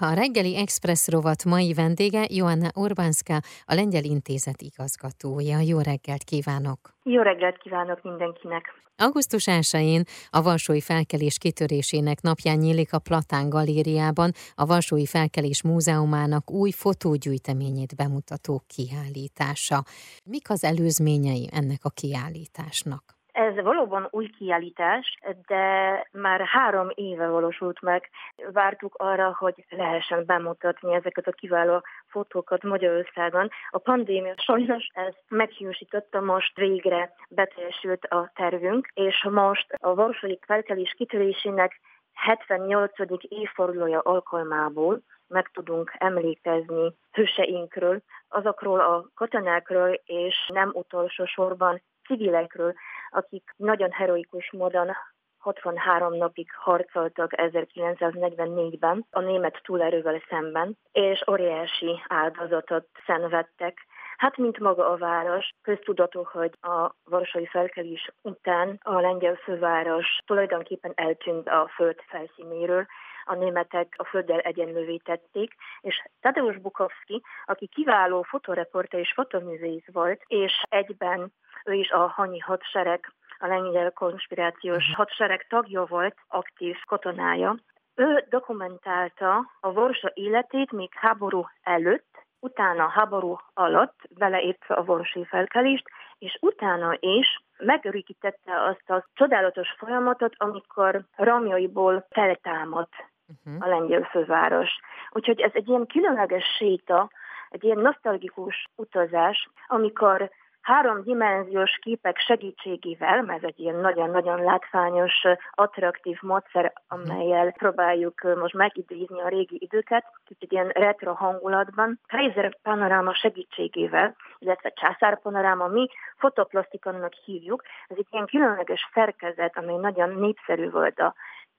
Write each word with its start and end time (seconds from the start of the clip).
A 0.00 0.12
reggeli 0.12 0.56
Express 0.56 1.08
rovat 1.08 1.44
mai 1.44 1.72
vendége 1.72 2.26
Joanna 2.28 2.68
Orbánszka, 2.72 3.40
a 3.64 3.74
Lengyel 3.74 4.04
Intézet 4.04 4.62
igazgatója. 4.62 5.58
Jó 5.60 5.80
reggelt 5.80 6.22
kívánok! 6.22 6.78
Jó 7.02 7.22
reggelt 7.22 7.58
kívánok 7.58 8.02
mindenkinek! 8.02 8.82
Augusztus 8.96 9.44
1-én 9.46 10.02
a 10.30 10.42
Varsói 10.42 10.80
Felkelés 10.80 11.38
kitörésének 11.38 12.20
napján 12.20 12.56
nyílik 12.56 12.92
a 12.92 12.98
Platán 12.98 13.48
galériában 13.48 14.32
a 14.54 14.66
Varsói 14.66 15.06
Felkelés 15.06 15.62
Múzeumának 15.62 16.50
új 16.50 16.70
fotógyűjteményét 16.70 17.96
bemutató 17.96 18.62
kiállítása. 18.66 19.84
Mik 20.24 20.50
az 20.50 20.64
előzményei 20.64 21.48
ennek 21.52 21.80
a 21.82 21.90
kiállításnak? 21.90 23.13
Ez 23.34 23.54
valóban 23.54 24.08
új 24.10 24.30
kiállítás, 24.38 25.18
de 25.46 26.06
már 26.12 26.40
három 26.40 26.88
éve 26.94 27.28
valósult 27.28 27.80
meg. 27.80 28.10
Vártuk 28.52 28.94
arra, 28.96 29.34
hogy 29.38 29.64
lehessen 29.68 30.26
bemutatni 30.26 30.94
ezeket 30.94 31.26
a 31.26 31.32
kiváló 31.32 31.82
fotókat 32.06 32.62
Magyarországon. 32.62 33.48
A 33.70 33.78
pandémia 33.78 34.34
sajnos 34.36 34.86
ezt 34.92 35.22
meghiúsította, 35.28 36.20
most 36.20 36.56
végre 36.56 37.14
beteljesült 37.28 38.04
a 38.04 38.30
tervünk, 38.34 38.88
és 38.92 39.26
most 39.30 39.66
a 39.80 39.94
Varsói 39.94 40.38
felkelés 40.46 40.94
kitörésének 40.96 41.80
78. 42.12 42.92
évfordulója 43.28 44.00
alkalmából 44.00 45.00
meg 45.28 45.50
tudunk 45.52 45.92
emlékezni 45.98 46.94
hőseinkről, 47.12 48.02
azokról 48.28 48.80
a 48.80 49.08
katonákról, 49.14 50.00
és 50.04 50.50
nem 50.52 50.70
utolsó 50.74 51.24
sorban 51.24 51.82
civilekről, 52.06 52.74
akik 53.14 53.54
nagyon 53.56 53.92
heroikus 53.92 54.50
módon 54.52 54.90
63 55.38 56.16
napig 56.16 56.48
harcoltak 56.52 57.32
1944-ben 57.36 59.06
a 59.10 59.20
német 59.20 59.60
túlerővel 59.62 60.22
szemben, 60.28 60.78
és 60.92 61.22
óriási 61.30 62.02
áldozatot 62.08 62.86
szenvedtek. 63.06 63.86
Hát, 64.16 64.36
mint 64.36 64.58
maga 64.58 64.90
a 64.90 64.96
város, 64.96 65.50
köztudatú, 65.62 66.22
hogy 66.22 66.52
a 66.60 66.94
varsói 67.04 67.46
felkelés 67.46 68.10
után 68.22 68.78
a 68.82 69.00
lengyel 69.00 69.34
főváros 69.34 70.06
tulajdonképpen 70.26 70.92
eltűnt 70.94 71.48
a 71.48 71.70
föld 71.74 72.00
felszínéről, 72.06 72.86
a 73.24 73.34
németek 73.34 73.94
a 73.96 74.04
földdel 74.04 74.38
egyenlővé 74.38 74.96
tették, 74.96 75.54
és 75.80 76.02
Tadeusz 76.20 76.56
Bukowski, 76.56 77.22
aki 77.44 77.66
kiváló 77.66 78.22
fotoreporter 78.22 79.00
és 79.00 79.12
fotoművész 79.12 79.86
volt, 79.92 80.22
és 80.26 80.62
egyben 80.68 81.32
ő 81.64 81.72
is 81.72 81.90
a 81.90 82.06
hanyi 82.06 82.38
hadsereg, 82.38 83.12
a 83.38 83.46
lengyel 83.46 83.90
konspirációs 83.90 84.88
mhm. 84.88 84.96
hadsereg 84.96 85.46
tagja 85.48 85.84
volt, 85.84 86.16
aktív 86.28 86.76
katonája. 86.86 87.56
Ő 87.94 88.26
dokumentálta 88.28 89.50
a 89.60 89.72
Vorsa 89.72 90.10
életét 90.14 90.72
még 90.72 90.90
háború 90.94 91.46
előtt, 91.62 92.24
utána 92.40 92.88
háború 92.88 93.36
alatt, 93.54 93.98
beleértve 94.10 94.74
a 94.74 94.84
Vorsi 94.84 95.24
felkelést, 95.24 95.84
és 96.18 96.38
utána 96.40 96.96
is 97.00 97.26
megörökítette 97.58 98.62
azt 98.62 98.90
a 98.90 99.06
csodálatos 99.12 99.68
folyamatot, 99.78 100.34
amikor 100.36 101.04
ramjaiból 101.16 102.06
feltámadt 102.10 102.92
uh-huh. 103.28 103.64
a 103.64 103.68
lengyel 103.68 104.02
főváros. 104.02 104.70
Úgyhogy 105.10 105.40
ez 105.40 105.50
egy 105.54 105.68
ilyen 105.68 105.86
különleges 105.86 106.44
séta, 106.58 107.10
egy 107.50 107.64
ilyen 107.64 107.78
nosztalgikus 107.78 108.68
utazás, 108.76 109.48
amikor 109.66 110.30
háromdimenziós 110.64 111.78
képek 111.82 112.18
segítségével, 112.18 113.22
mert 113.22 113.42
ez 113.42 113.48
egy 113.48 113.60
ilyen 113.60 113.76
nagyon-nagyon 113.76 114.42
látványos, 114.42 115.12
attraktív 115.50 116.18
módszer, 116.20 116.72
amelyel 116.88 117.52
próbáljuk 117.52 118.22
most 118.40 118.54
megidézni 118.54 119.20
a 119.20 119.28
régi 119.28 119.56
időket, 119.60 120.04
kicsit 120.26 120.52
ilyen 120.52 120.68
retro 120.68 121.12
hangulatban. 121.12 122.00
Kaiser 122.08 122.56
panoráma 122.62 123.14
segítségével, 123.14 124.16
illetve 124.38 124.68
császár 124.68 125.20
panoráma, 125.20 125.66
mi 125.66 125.88
fotoplasztikonnak 126.16 127.12
hívjuk, 127.12 127.62
ez 127.88 127.96
egy 127.98 128.08
ilyen 128.10 128.26
különleges 128.26 128.90
szerkezet, 128.94 129.58
amely 129.58 129.76
nagyon 129.76 130.08
népszerű 130.08 130.70
volt 130.70 130.98
a 130.98 131.14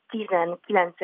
19. 0.10 0.96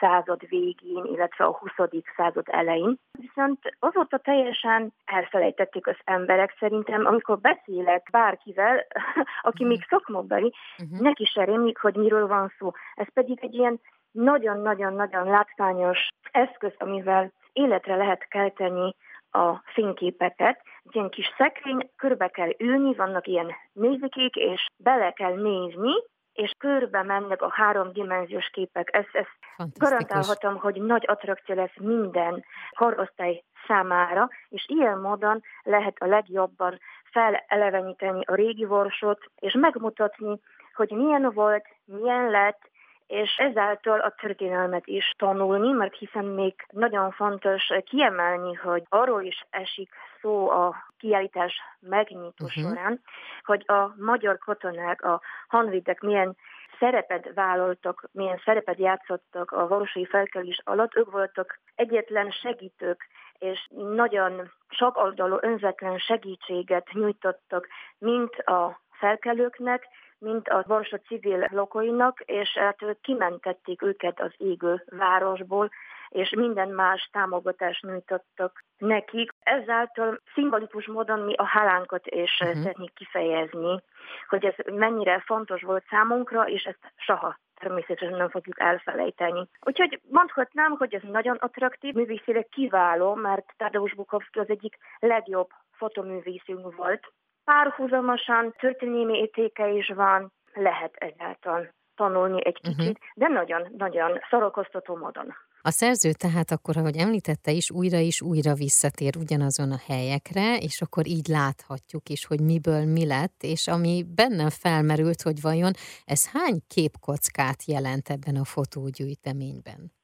század 0.00 0.48
végén, 0.48 1.04
illetve 1.04 1.44
a 1.44 1.56
20. 1.56 1.70
század 2.16 2.46
elején. 2.50 2.98
Viszont 3.18 3.76
azóta 3.78 4.18
teljesen 4.18 4.92
elfelejtették 5.04 5.86
az 5.86 5.96
emberek 6.04 6.56
szerintem, 6.58 7.06
amikor 7.06 7.38
beszélek 7.38 8.08
bárkivel, 8.10 8.86
aki 9.48 9.64
még 9.64 9.86
szakmabeli, 9.88 10.52
uh-huh. 10.82 11.00
neki 11.00 11.24
se 11.24 11.44
rémlik, 11.44 11.78
hogy 11.78 11.94
miről 11.94 12.26
van 12.26 12.52
szó. 12.58 12.70
Ez 12.94 13.06
pedig 13.12 13.38
egy 13.42 13.54
ilyen 13.54 13.80
nagyon-nagyon-nagyon 14.10 15.26
látványos 15.26 16.08
eszköz, 16.30 16.72
amivel 16.78 17.32
életre 17.52 17.96
lehet 17.96 18.28
kelteni 18.28 18.94
a 19.30 19.62
fényképeket. 19.64 20.62
Egy 20.84 20.94
ilyen 20.94 21.08
kis 21.08 21.34
szekrény, 21.36 21.90
körbe 21.96 22.28
kell 22.28 22.50
ülni, 22.58 22.94
vannak 22.94 23.26
ilyen 23.26 23.52
nézőkék, 23.72 24.36
és 24.36 24.66
bele 24.76 25.10
kell 25.10 25.34
nézni, 25.34 25.92
és 26.40 26.52
körbe 26.58 27.02
mennek 27.02 27.42
a 27.42 27.50
háromdimenziós 27.52 28.50
képek. 28.52 28.88
Ezt, 28.92 29.10
ezt 29.12 29.74
garantálhatom, 29.78 30.56
hogy 30.56 30.82
nagy 30.82 31.04
attrakció 31.06 31.54
lesz 31.54 31.76
minden 31.80 32.44
korosztály 32.76 33.42
számára, 33.66 34.28
és 34.48 34.64
ilyen 34.68 34.98
módon 34.98 35.42
lehet 35.62 35.96
a 35.98 36.06
legjobban 36.06 36.78
feleleveníteni 37.12 38.24
a 38.24 38.34
régi 38.34 38.64
vorsot, 38.64 39.18
és 39.36 39.56
megmutatni, 39.60 40.40
hogy 40.74 40.90
milyen 40.90 41.30
volt, 41.34 41.64
milyen 41.84 42.30
lett, 42.30 42.69
és 43.10 43.36
ezáltal 43.36 44.00
a 44.00 44.14
történelmet 44.20 44.86
is 44.86 45.14
tanulni, 45.18 45.72
mert 45.72 45.96
hiszen 45.96 46.24
még 46.24 46.54
nagyon 46.68 47.10
fontos 47.10 47.62
kiemelni, 47.84 48.54
hogy 48.54 48.82
arról 48.88 49.22
is 49.22 49.44
esik 49.50 49.90
szó 50.20 50.50
a 50.50 50.76
kiállítás 50.98 51.54
megnyitó 51.80 52.44
uh-huh. 52.44 52.64
során, 52.64 53.00
hogy 53.42 53.64
a 53.66 53.94
magyar 53.96 54.38
katonák, 54.38 55.02
a 55.02 55.20
hanvidek 55.48 56.00
milyen 56.00 56.36
szerepet 56.78 57.30
vállaltak, 57.34 58.08
milyen 58.12 58.40
szerepet 58.44 58.78
játszottak 58.78 59.50
a 59.50 59.68
valósi 59.68 60.06
felkelés 60.06 60.60
alatt, 60.64 60.96
ők 60.96 61.10
voltak 61.10 61.58
egyetlen 61.74 62.30
segítők, 62.30 63.08
és 63.38 63.68
nagyon 63.94 64.50
sok 64.68 64.96
oldalú 64.96 65.36
önzetlen 65.40 65.98
segítséget 65.98 66.88
nyújtottak, 66.92 67.66
mint 67.98 68.34
a 68.36 68.80
felkelőknek, 68.90 69.88
mint 70.20 70.48
a 70.48 70.64
Varsó 70.66 70.96
civil 70.96 71.48
lakóinak, 71.50 72.20
és 72.20 72.58
hát 72.58 72.78
kimentették 73.00 73.82
őket 73.82 74.20
az 74.20 74.32
égő 74.36 74.84
városból, 74.86 75.70
és 76.08 76.30
minden 76.30 76.68
más 76.68 77.08
támogatást 77.12 77.82
nyújtottak 77.82 78.64
nekik. 78.78 79.30
Ezáltal 79.40 80.20
szimbolikus 80.34 80.86
módon 80.86 81.20
mi 81.20 81.34
a 81.34 81.44
hálánkat 81.44 82.06
is 82.06 82.40
uh-huh. 82.40 82.58
szeretnék 82.58 82.92
kifejezni, 82.94 83.82
hogy 84.28 84.44
ez 84.44 84.54
mennyire 84.74 85.22
fontos 85.26 85.62
volt 85.62 85.84
számunkra, 85.90 86.48
és 86.48 86.64
ezt 86.64 86.92
soha 86.96 87.38
természetesen 87.60 88.16
nem 88.16 88.28
fogjuk 88.28 88.60
elfelejteni. 88.60 89.48
Úgyhogy 89.60 90.00
mondhatnám, 90.10 90.70
hogy 90.70 90.94
ez 90.94 91.02
nagyon 91.02 91.36
attraktív, 91.36 91.94
művészileg 91.94 92.46
kiváló, 92.48 93.14
mert 93.14 93.54
Tadeusz 93.56 93.94
Bukowski 93.94 94.38
az 94.38 94.48
egyik 94.48 94.76
legjobb 94.98 95.48
fotoművészünk 95.70 96.76
volt, 96.76 97.12
párhuzamosan 97.50 98.54
történelmi 98.58 99.18
értéke 99.18 99.68
is 99.68 99.92
van, 99.94 100.32
lehet 100.54 100.94
egyáltalán 100.94 101.74
tanulni 101.94 102.46
egy 102.46 102.58
mhm. 102.62 102.70
kicsit, 102.70 102.98
uh-huh. 102.98 103.14
de 103.14 103.28
nagyon-nagyon 103.28 104.18
szorakoztató 104.30 104.96
módon. 104.96 105.34
A 105.62 105.70
szerző 105.70 106.10
tehát 106.12 106.50
akkor, 106.50 106.76
ahogy 106.76 106.96
említette 106.96 107.50
is, 107.50 107.70
újra 107.70 107.98
is 107.98 108.22
újra 108.22 108.54
visszatér 108.54 109.16
ugyanazon 109.16 109.70
a 109.72 109.80
helyekre, 109.86 110.56
és 110.56 110.80
akkor 110.80 111.06
így 111.06 111.26
láthatjuk 111.26 112.08
is, 112.08 112.26
hogy 112.26 112.40
miből 112.40 112.84
mi 112.84 113.06
lett, 113.06 113.42
és 113.42 113.66
ami 113.66 114.04
bennem 114.14 114.48
felmerült, 114.48 115.22
hogy 115.22 115.40
vajon 115.40 115.72
ez 116.04 116.30
hány 116.32 116.58
képkockát 116.74 117.64
jelent 117.64 118.08
ebben 118.08 118.36
a 118.36 118.44
fotógyűjteményben? 118.44 119.99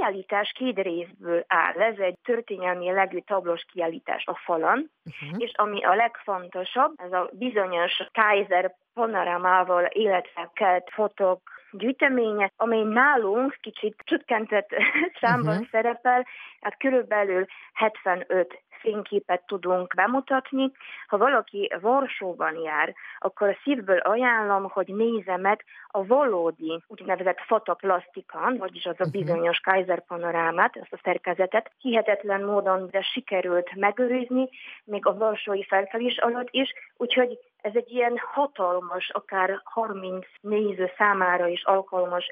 Kiállítás 0.00 0.52
két 0.54 0.78
részből 0.78 1.44
áll. 1.46 1.82
Ez 1.82 1.98
egy 1.98 2.18
történelmi 2.24 2.84
jellegű 2.84 3.18
tablós 3.18 3.64
kiállítás 3.72 4.26
a 4.26 4.34
falon, 4.44 4.90
uh-huh. 5.04 5.42
és 5.42 5.52
ami 5.54 5.84
a 5.84 5.94
legfontosabb, 5.94 6.92
ez 6.96 7.12
a 7.12 7.30
bizonyos 7.32 7.92
Kaiser 8.12 8.74
panoramával 8.94 9.84
életre 9.84 10.50
kelt 10.52 10.90
fotók 10.92 11.40
gyűjteménye, 11.70 12.52
amely 12.56 12.82
nálunk 12.82 13.56
kicsit 13.60 13.96
csökkentett 14.04 14.68
számban 15.20 15.54
uh-huh. 15.54 15.68
szerepel, 15.70 16.26
hát 16.60 16.76
körülbelül 16.78 17.44
75 17.72 18.62
fényképet 18.80 19.42
tudunk 19.46 19.94
bemutatni. 19.94 20.72
Ha 21.06 21.18
valaki 21.18 21.72
Varsóban 21.80 22.56
jár, 22.56 22.94
akkor 23.18 23.56
szívből 23.62 23.98
ajánlom, 23.98 24.70
hogy 24.70 24.94
nézze 24.94 25.36
meg 25.36 25.64
a 25.88 26.06
valódi 26.06 26.82
úgynevezett 26.86 27.40
fotoplasztikán, 27.40 28.56
vagyis 28.56 28.84
az 28.84 28.96
a 28.98 29.06
mhm. 29.08 29.18
bizonyos 29.18 29.58
Kaiser 29.58 30.04
panorámát, 30.06 30.76
ezt 30.76 30.92
a 30.92 31.00
szerkezetet. 31.02 31.70
Hihetetlen 31.78 32.44
módon 32.44 32.88
de 32.90 33.02
sikerült 33.02 33.74
megőrizni, 33.74 34.48
még 34.84 35.06
a 35.06 35.16
varsói 35.16 35.64
felkelés 35.64 36.18
alatt 36.18 36.48
is, 36.50 36.72
úgyhogy 36.96 37.38
Ez 37.62 37.72
egy 37.74 37.90
ilyen 37.90 38.18
hatalmas, 38.32 39.10
akár 39.10 39.60
30 39.64 40.26
néző 40.40 40.90
számára 40.96 41.46
is 41.46 41.62
alkalmas 41.64 42.24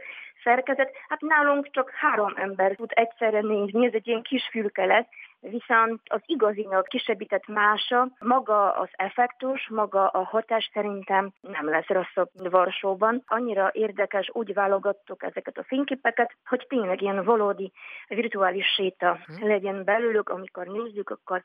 szerkezet. 0.42 0.92
Hát 1.08 1.20
nálunk 1.20 1.70
csak 1.70 1.90
három 1.90 2.32
ember 2.36 2.74
tud 2.74 2.90
egyszerre 2.94 3.40
nézni, 3.40 3.86
ez 3.86 3.92
egy 3.94 4.06
ilyen 4.06 4.22
kis 4.22 4.48
fülke 4.50 4.84
lesz, 4.84 5.06
viszont 5.40 6.00
az 6.04 6.20
igazinak 6.26 6.86
kisebbített 6.86 7.46
mása, 7.46 8.08
maga 8.18 8.72
az 8.72 8.88
effektus, 8.92 9.68
maga 9.68 10.08
a 10.08 10.24
hatás 10.24 10.70
szerintem 10.72 11.32
nem 11.40 11.68
lesz 11.68 11.86
rosszabb 11.86 12.30
Varsóban. 12.50 13.22
Annyira 13.26 13.70
érdekes, 13.72 14.30
úgy 14.32 14.54
válogattuk 14.54 15.22
ezeket 15.22 15.58
a 15.58 15.64
fényképeket, 15.64 16.36
hogy 16.44 16.66
tényleg 16.68 17.02
ilyen 17.02 17.24
valódi 17.24 17.72
virtuális 18.08 18.66
séta 18.66 19.18
hm. 19.26 19.46
legyen 19.46 19.84
belőlük, 19.84 20.28
amikor 20.28 20.66
nézzük, 20.66 21.10
akkor 21.10 21.42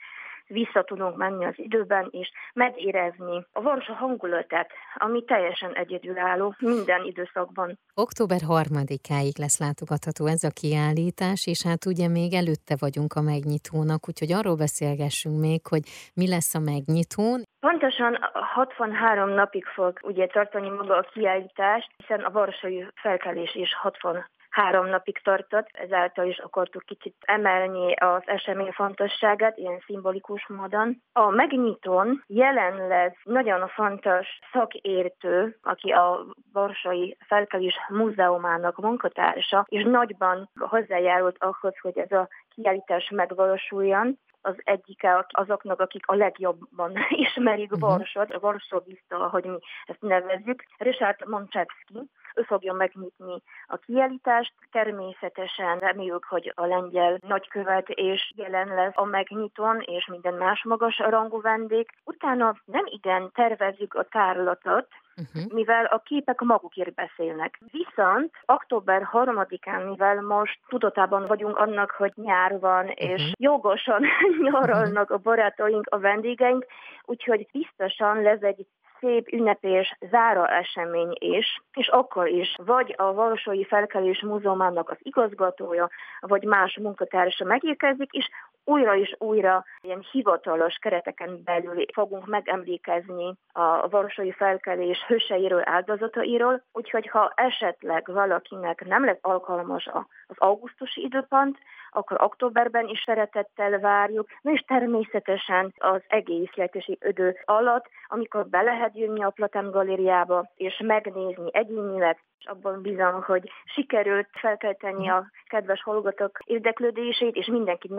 vissza 0.47 0.83
tudunk 0.83 1.17
menni 1.17 1.45
az 1.45 1.53
időben, 1.55 2.07
és 2.11 2.31
megérezni 2.53 3.45
a 3.51 3.61
Varsa 3.61 3.93
hangulatát, 3.93 4.69
ami 4.95 5.23
teljesen 5.23 5.75
egyedülálló 5.75 6.55
minden 6.59 7.03
időszakban. 7.03 7.79
Október 7.93 8.39
3-áig 8.47 9.39
lesz 9.39 9.59
látogatható 9.59 10.25
ez 10.25 10.43
a 10.43 10.51
kiállítás, 10.61 11.47
és 11.47 11.63
hát 11.63 11.85
ugye 11.85 12.07
még 12.07 12.33
előtte 12.33 12.75
vagyunk 12.79 13.13
a 13.13 13.21
megnyitónak, 13.21 14.07
úgyhogy 14.07 14.31
arról 14.31 14.55
beszélgessünk 14.55 15.39
még, 15.39 15.67
hogy 15.67 15.83
mi 16.13 16.27
lesz 16.27 16.55
a 16.55 16.59
megnyitón. 16.59 17.41
Pontosan 17.59 18.17
63 18.33 19.29
napig 19.29 19.65
fog 19.65 19.99
ugye 20.01 20.25
tartani 20.27 20.69
maga 20.69 20.97
a 20.97 21.09
kiállítás, 21.13 21.87
hiszen 21.97 22.19
a 22.19 22.31
varsai 22.31 22.87
felkelés 22.95 23.55
is 23.55 23.75
60 23.75 24.25
három 24.53 24.87
napig 24.87 25.17
tartott, 25.17 25.67
ezáltal 25.71 26.27
is 26.27 26.37
akartuk 26.37 26.83
kicsit 26.85 27.15
emelni 27.19 27.93
az 27.93 28.21
esemény 28.25 28.71
fontosságát, 28.71 29.57
ilyen 29.57 29.83
szimbolikus 29.85 30.47
módon. 30.47 31.01
A 31.13 31.29
megnyitón 31.29 32.23
jelen 32.27 32.87
lesz 32.87 33.17
nagyon 33.23 33.67
fontos 33.67 34.27
szakértő, 34.51 35.57
aki 35.61 35.91
a 35.91 36.25
Varsai 36.51 37.17
Felkelés 37.27 37.75
Múzeumának 37.89 38.77
munkatársa, 38.77 39.65
és 39.69 39.83
nagyban 39.83 40.49
hozzájárult 40.59 41.37
ahhoz, 41.39 41.79
hogy 41.81 41.97
ez 41.97 42.11
a 42.11 42.27
kiállítás 42.55 43.09
megvalósuljon 43.09 44.19
az 44.41 44.55
egyike 44.63 45.25
azoknak, 45.29 45.79
akik 45.79 46.07
a 46.07 46.15
legjobban 46.15 46.93
ismerik 47.25 47.71
uh-huh. 47.71 47.89
Varsot, 47.89 48.31
a 48.31 48.39
Varsó 48.39 48.79
biztos, 48.79 49.29
hogy 49.31 49.43
mi 49.43 49.57
ezt 49.85 50.01
nevezzük, 50.01 50.63
Richard 50.77 51.27
Monczewski, 51.27 52.09
ő 52.35 52.41
fogja 52.41 52.73
megnyitni 52.73 53.41
a 53.67 53.77
kiállítást. 53.77 54.53
Természetesen 54.71 55.77
reméljük, 55.77 56.23
hogy 56.23 56.51
a 56.55 56.65
lengyel 56.65 57.17
nagykövet 57.27 57.89
és 57.89 58.31
jelen 58.35 58.67
lesz 58.67 58.93
a 58.95 59.05
megnyitón, 59.05 59.79
és 59.79 60.05
minden 60.05 60.33
más 60.33 60.63
magas 60.63 60.97
rangú 60.97 61.41
vendég. 61.41 61.87
Utána 62.03 62.55
nem 62.65 62.83
igen 62.85 63.31
tervezzük 63.33 63.93
a 63.93 64.03
tárlatot, 64.03 64.87
Uh-huh. 65.17 65.51
mivel 65.51 65.85
a 65.85 65.99
képek 65.99 66.39
magukért 66.39 66.93
beszélnek. 66.93 67.59
Viszont 67.71 68.31
október 68.45 69.09
3-án, 69.11 69.89
mivel 69.89 70.21
most 70.21 70.59
tudatában 70.67 71.25
vagyunk 71.25 71.57
annak, 71.57 71.91
hogy 71.91 72.11
nyár 72.15 72.59
van, 72.59 72.85
uh-huh. 72.85 73.09
és 73.09 73.31
jogosan 73.37 74.05
nyaralnak 74.51 75.09
a 75.11 75.17
barátaink, 75.17 75.87
a 75.89 75.99
vendégeink, 75.99 76.65
úgyhogy 77.05 77.47
biztosan 77.51 78.21
lesz 78.21 78.41
egy 78.41 78.65
szép 79.03 79.33
ünnepés 79.33 79.97
zára 80.09 80.47
esemény 80.47 81.13
is, 81.19 81.61
és 81.73 81.87
akkor 81.87 82.27
is 82.27 82.55
vagy 82.65 82.93
a 82.97 83.13
Valósói 83.13 83.65
Felkelés 83.65 84.21
Múzeumának 84.21 84.89
az 84.89 84.97
igazgatója, 84.99 85.89
vagy 86.19 86.43
más 86.43 86.77
munkatársa 86.81 87.45
megérkezik, 87.45 88.11
és 88.11 88.29
újra 88.65 88.95
és 88.95 89.15
újra 89.19 89.65
ilyen 89.81 90.05
hivatalos 90.11 90.75
kereteken 90.75 91.41
belül 91.43 91.85
fogunk 91.93 92.25
megemlékezni 92.25 93.33
a 93.51 93.89
Varsói 93.89 94.31
Felkelés 94.31 95.03
hőseiről, 95.07 95.61
áldozatairól, 95.65 96.63
úgyhogy 96.71 97.07
ha 97.07 97.31
esetleg 97.35 98.03
valakinek 98.11 98.85
nem 98.85 99.05
lesz 99.05 99.19
alkalmas 99.21 99.89
az 100.27 100.35
augusztusi 100.37 101.03
időpont, 101.03 101.57
akkor 101.93 102.21
októberben 102.21 102.87
is 102.87 103.03
szeretettel 103.05 103.79
várjuk, 103.79 104.27
na 104.41 104.51
és 104.51 104.59
természetesen 104.59 105.73
az 105.77 106.01
egész 106.07 106.53
lehetőség 106.55 106.97
ödő 106.99 107.37
alatt, 107.45 107.85
amikor 108.07 108.47
be 108.47 108.61
lehet 108.61 108.97
jönni 108.97 109.23
a 109.23 109.29
Platán 109.29 109.71
galériába, 109.71 110.51
és 110.55 110.81
megnézni 110.83 111.49
egyénileg, 111.51 112.23
és 112.39 112.45
abban 112.45 112.81
bizony, 112.81 113.21
hogy 113.25 113.51
sikerült 113.65 114.27
felkelteni 114.31 115.09
a 115.09 115.29
kedves 115.47 115.83
hallgatók 115.83 116.39
érdeklődését, 116.45 117.35
és 117.35 117.45
mindenkit 117.45 117.91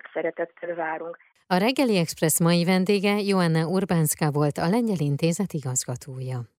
nagy-nagy-nagy 0.00 0.10
szeretettel 0.12 0.74
várunk. 0.74 1.18
A 1.46 1.56
Reggeli 1.56 1.96
Express 1.96 2.40
mai 2.40 2.64
vendége 2.64 3.20
Joanna 3.20 3.66
Urbánszka 3.66 4.30
volt, 4.30 4.58
a 4.58 4.68
Lengyel 4.68 4.98
Intézet 4.98 5.52
igazgatója. 5.52 6.40